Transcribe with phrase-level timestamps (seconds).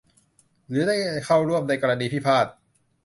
[0.67, 2.45] หรือได้เข้าร่วมในกรณีพิพาท